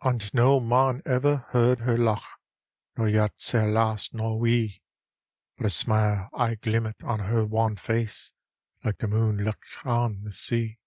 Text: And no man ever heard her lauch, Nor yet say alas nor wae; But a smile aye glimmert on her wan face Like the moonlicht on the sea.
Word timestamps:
And 0.00 0.32
no 0.32 0.60
man 0.60 1.02
ever 1.04 1.44
heard 1.50 1.80
her 1.80 1.98
lauch, 1.98 2.24
Nor 2.96 3.06
yet 3.10 3.32
say 3.38 3.64
alas 3.66 4.14
nor 4.14 4.40
wae; 4.40 4.80
But 5.58 5.66
a 5.66 5.68
smile 5.68 6.30
aye 6.32 6.54
glimmert 6.54 7.02
on 7.04 7.20
her 7.20 7.44
wan 7.44 7.76
face 7.76 8.32
Like 8.82 8.96
the 8.96 9.08
moonlicht 9.08 9.84
on 9.84 10.22
the 10.22 10.32
sea. 10.32 10.78